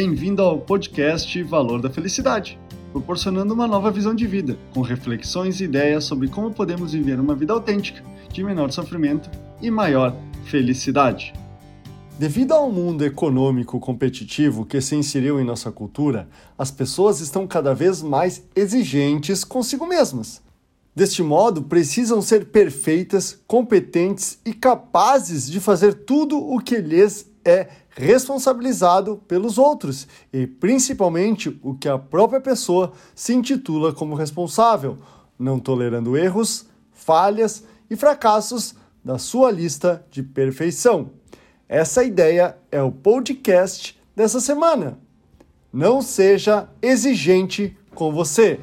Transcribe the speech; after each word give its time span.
Bem-vindo 0.00 0.42
ao 0.42 0.60
podcast 0.60 1.42
Valor 1.42 1.82
da 1.82 1.90
Felicidade, 1.90 2.56
proporcionando 2.92 3.52
uma 3.52 3.66
nova 3.66 3.90
visão 3.90 4.14
de 4.14 4.28
vida, 4.28 4.56
com 4.72 4.80
reflexões 4.80 5.60
e 5.60 5.64
ideias 5.64 6.04
sobre 6.04 6.28
como 6.28 6.52
podemos 6.52 6.92
viver 6.92 7.18
uma 7.18 7.34
vida 7.34 7.52
autêntica, 7.52 8.00
de 8.32 8.44
menor 8.44 8.70
sofrimento 8.70 9.28
e 9.60 9.72
maior 9.72 10.14
felicidade. 10.44 11.32
Devido 12.16 12.52
ao 12.52 12.70
mundo 12.70 13.04
econômico 13.04 13.80
competitivo 13.80 14.64
que 14.64 14.80
se 14.80 14.94
inseriu 14.94 15.40
em 15.40 15.44
nossa 15.44 15.72
cultura, 15.72 16.28
as 16.56 16.70
pessoas 16.70 17.18
estão 17.18 17.44
cada 17.44 17.74
vez 17.74 18.00
mais 18.00 18.46
exigentes 18.54 19.42
consigo 19.42 19.84
mesmas. 19.84 20.40
Deste 20.94 21.24
modo, 21.24 21.62
precisam 21.62 22.22
ser 22.22 22.46
perfeitas, 22.46 23.36
competentes 23.48 24.38
e 24.46 24.52
capazes 24.52 25.50
de 25.50 25.58
fazer 25.58 25.92
tudo 25.92 26.38
o 26.38 26.60
que 26.60 26.76
lhes 26.76 27.28
é 27.44 27.68
responsabilizado 27.98 29.20
pelos 29.26 29.58
outros 29.58 30.06
e, 30.32 30.46
principalmente, 30.46 31.58
o 31.62 31.74
que 31.74 31.88
a 31.88 31.98
própria 31.98 32.40
pessoa 32.40 32.92
se 33.14 33.34
intitula 33.34 33.92
como 33.92 34.14
responsável, 34.14 34.96
não 35.36 35.58
tolerando 35.58 36.16
erros, 36.16 36.66
falhas 36.92 37.64
e 37.90 37.96
fracassos 37.96 38.74
da 39.04 39.18
sua 39.18 39.50
lista 39.50 40.04
de 40.10 40.22
perfeição. 40.22 41.10
Essa 41.68 42.04
ideia 42.04 42.56
é 42.70 42.80
o 42.80 42.92
podcast 42.92 43.98
dessa 44.14 44.40
semana. 44.40 44.98
Não 45.72 46.00
seja 46.00 46.68
exigente 46.80 47.76
com 47.94 48.12
você. 48.12 48.60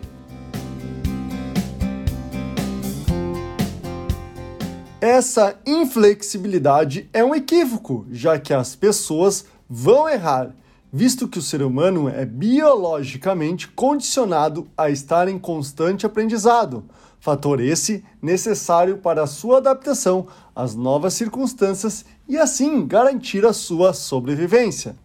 Essa 5.08 5.60
inflexibilidade 5.68 7.08
é 7.14 7.24
um 7.24 7.36
equívoco, 7.36 8.08
já 8.10 8.40
que 8.40 8.52
as 8.52 8.76
pessoas 8.76 9.46
vão 9.70 10.10
errar, 10.10 10.56
visto 10.92 11.28
que 11.28 11.38
o 11.38 11.44
ser 11.44 11.62
humano 11.62 12.10
é 12.10 12.26
biologicamente 12.26 13.68
condicionado 13.68 14.68
a 14.76 14.90
estar 14.90 15.28
em 15.28 15.38
constante 15.38 16.08
aprendizado, 16.08 16.86
fator 17.20 17.60
esse 17.60 18.04
necessário 18.20 18.98
para 18.98 19.22
a 19.22 19.28
sua 19.28 19.58
adaptação 19.58 20.26
às 20.56 20.74
novas 20.74 21.14
circunstâncias 21.14 22.04
e 22.28 22.36
assim 22.36 22.88
garantir 22.88 23.46
a 23.46 23.54
sua 23.54 23.94
sobrevivência. 23.94 24.96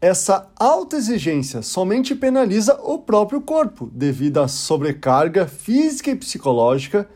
Essa 0.00 0.48
autoexigência 0.56 1.60
somente 1.60 2.14
penaliza 2.14 2.78
o 2.84 3.00
próprio 3.00 3.40
corpo 3.40 3.90
devido 3.92 4.38
à 4.38 4.46
sobrecarga 4.46 5.48
física 5.48 6.08
e 6.08 6.14
psicológica 6.14 7.08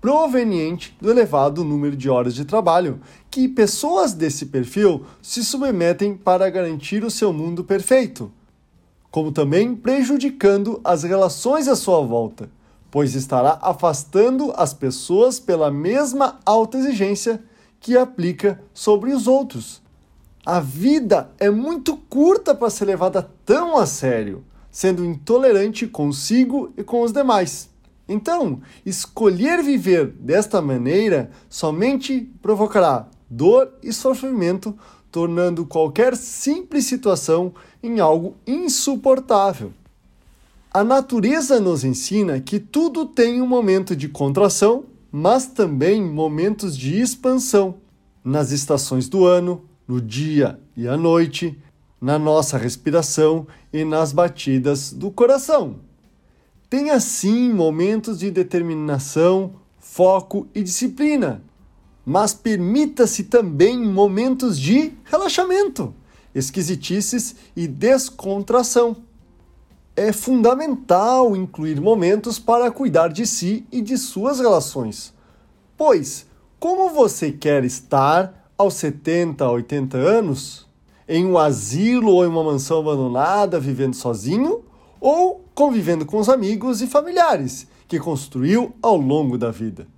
proveniente 0.00 0.96
do 1.00 1.10
elevado 1.10 1.64
número 1.64 1.96
de 1.96 2.08
horas 2.08 2.34
de 2.34 2.44
trabalho 2.44 3.00
que 3.30 3.48
pessoas 3.48 4.12
desse 4.12 4.46
perfil 4.46 5.04
se 5.20 5.44
submetem 5.44 6.16
para 6.16 6.48
garantir 6.50 7.04
o 7.04 7.10
seu 7.10 7.32
mundo 7.32 7.64
perfeito, 7.64 8.30
como 9.10 9.32
também 9.32 9.74
prejudicando 9.74 10.80
as 10.84 11.02
relações 11.02 11.66
à 11.66 11.74
sua 11.74 12.00
volta, 12.00 12.48
pois 12.90 13.14
estará 13.14 13.58
afastando 13.60 14.52
as 14.56 14.72
pessoas 14.72 15.40
pela 15.40 15.70
mesma 15.70 16.38
autoexigência 16.46 17.42
que 17.80 17.96
aplica 17.96 18.60
sobre 18.72 19.12
os 19.12 19.26
outros. 19.26 19.82
A 20.44 20.60
vida 20.60 21.30
é 21.38 21.50
muito 21.50 21.96
curta 21.96 22.54
para 22.54 22.70
ser 22.70 22.86
levada 22.86 23.28
tão 23.44 23.76
a 23.76 23.84
sério, 23.84 24.44
sendo 24.70 25.04
intolerante 25.04 25.86
consigo 25.86 26.72
e 26.76 26.82
com 26.82 27.02
os 27.02 27.12
demais. 27.12 27.68
Então, 28.08 28.60
escolher 28.86 29.62
viver 29.62 30.06
desta 30.06 30.62
maneira 30.62 31.30
somente 31.48 32.20
provocará 32.40 33.06
dor 33.28 33.70
e 33.82 33.92
sofrimento, 33.92 34.74
tornando 35.12 35.66
qualquer 35.66 36.16
simples 36.16 36.86
situação 36.86 37.52
em 37.82 38.00
algo 38.00 38.36
insuportável. 38.46 39.72
A 40.72 40.82
natureza 40.82 41.60
nos 41.60 41.84
ensina 41.84 42.40
que 42.40 42.58
tudo 42.58 43.04
tem 43.04 43.42
um 43.42 43.46
momento 43.46 43.94
de 43.94 44.08
contração, 44.08 44.84
mas 45.10 45.46
também 45.46 46.02
momentos 46.02 46.76
de 46.76 47.00
expansão 47.00 47.76
nas 48.22 48.50
estações 48.52 49.08
do 49.08 49.24
ano, 49.24 49.64
no 49.86 50.00
dia 50.00 50.60
e 50.76 50.86
à 50.86 50.96
noite, 50.96 51.58
na 52.00 52.18
nossa 52.18 52.58
respiração 52.58 53.46
e 53.72 53.84
nas 53.84 54.12
batidas 54.12 54.92
do 54.92 55.10
coração. 55.10 55.87
Tenha 56.70 57.00
sim 57.00 57.50
momentos 57.50 58.18
de 58.18 58.30
determinação, 58.30 59.52
foco 59.78 60.46
e 60.54 60.62
disciplina, 60.62 61.42
mas 62.04 62.34
permita-se 62.34 63.24
também 63.24 63.78
momentos 63.78 64.58
de 64.58 64.92
relaxamento, 65.04 65.94
esquisitices 66.34 67.36
e 67.56 67.66
descontração. 67.66 68.98
É 69.96 70.12
fundamental 70.12 71.34
incluir 71.34 71.80
momentos 71.80 72.38
para 72.38 72.70
cuidar 72.70 73.08
de 73.08 73.26
si 73.26 73.66
e 73.72 73.80
de 73.80 73.96
suas 73.96 74.38
relações, 74.38 75.14
pois, 75.74 76.26
como 76.60 76.90
você 76.90 77.32
quer 77.32 77.64
estar 77.64 78.50
aos 78.58 78.74
70, 78.74 79.48
80 79.48 79.96
anos? 79.96 80.66
Em 81.08 81.24
um 81.24 81.38
asilo 81.38 82.12
ou 82.12 82.24
em 82.24 82.28
uma 82.28 82.44
mansão 82.44 82.80
abandonada, 82.80 83.58
vivendo 83.58 83.94
sozinho? 83.94 84.64
Ou 85.00 85.47
convivendo 85.58 86.06
com 86.06 86.18
os 86.18 86.28
amigos 86.28 86.80
e 86.82 86.86
familiares 86.86 87.66
que 87.88 87.98
construiu 87.98 88.76
ao 88.80 88.96
longo 88.96 89.36
da 89.36 89.50
vida. 89.50 89.88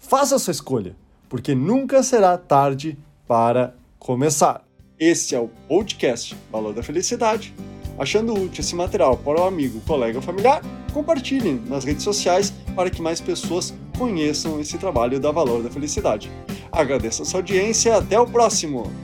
Faça 0.00 0.34
a 0.34 0.38
sua 0.40 0.50
escolha, 0.50 0.96
porque 1.28 1.54
nunca 1.54 2.02
será 2.02 2.36
tarde 2.36 2.98
para 3.24 3.72
começar. 4.00 4.64
Este 4.98 5.36
é 5.36 5.38
o 5.38 5.48
podcast 5.68 6.36
Valor 6.50 6.74
da 6.74 6.82
Felicidade. 6.82 7.54
Achando 7.96 8.34
útil 8.34 8.62
esse 8.62 8.74
material 8.74 9.16
para 9.16 9.42
o 9.42 9.44
amigo, 9.44 9.80
colega 9.82 10.18
ou 10.18 10.22
familiar, 10.22 10.60
compartilhem 10.92 11.62
nas 11.68 11.84
redes 11.84 12.02
sociais 12.02 12.52
para 12.74 12.90
que 12.90 13.00
mais 13.00 13.20
pessoas 13.20 13.72
conheçam 13.96 14.58
esse 14.58 14.76
trabalho 14.76 15.20
da 15.20 15.30
Valor 15.30 15.62
da 15.62 15.70
Felicidade. 15.70 16.28
Agradeço 16.72 17.22
a 17.22 17.24
sua 17.24 17.38
audiência 17.38 17.90
e 17.90 17.92
até 17.92 18.18
o 18.18 18.26
próximo! 18.26 19.03